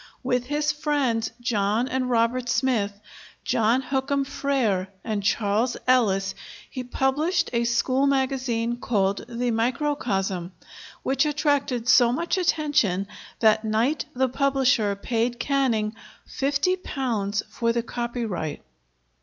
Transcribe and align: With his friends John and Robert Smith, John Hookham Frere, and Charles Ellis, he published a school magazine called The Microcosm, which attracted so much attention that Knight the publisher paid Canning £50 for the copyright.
With 0.23 0.45
his 0.47 0.71
friends 0.71 1.29
John 1.41 1.87
and 1.87 2.09
Robert 2.09 2.49
Smith, 2.49 2.99
John 3.45 3.83
Hookham 3.83 4.25
Frere, 4.25 4.87
and 5.03 5.21
Charles 5.21 5.77
Ellis, 5.85 6.33
he 6.67 6.83
published 6.83 7.51
a 7.53 7.65
school 7.65 8.07
magazine 8.07 8.77
called 8.77 9.23
The 9.29 9.51
Microcosm, 9.51 10.53
which 11.03 11.23
attracted 11.27 11.87
so 11.87 12.11
much 12.11 12.35
attention 12.39 13.05
that 13.41 13.63
Knight 13.63 14.05
the 14.15 14.27
publisher 14.27 14.95
paid 14.95 15.39
Canning 15.39 15.93
£50 16.27 17.45
for 17.45 17.71
the 17.71 17.83
copyright. 17.83 18.63